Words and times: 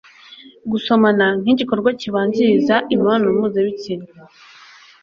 Gusomana, 0.71 1.25
nk'igikorwa 1.41 1.89
kibanziriza 1.99 2.75
imibonanomuzabitsina, 2.93 4.07